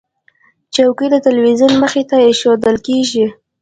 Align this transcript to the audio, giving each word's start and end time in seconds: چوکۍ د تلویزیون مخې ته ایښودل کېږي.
چوکۍ 0.73 1.07
د 1.11 1.15
تلویزیون 1.25 1.73
مخې 1.83 2.03
ته 2.09 2.15
ایښودل 2.25 2.75
کېږي. 2.87 3.25